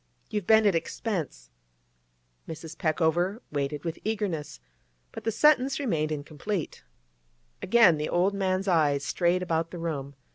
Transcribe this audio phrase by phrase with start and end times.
[0.31, 1.51] You've been at expense—'
[2.49, 2.75] Mrs.
[2.75, 4.59] Peckover waited with eagerness,
[5.11, 6.83] but the sentence remained incomplete.
[7.61, 10.15] Again the old man's eyes strayed about the room.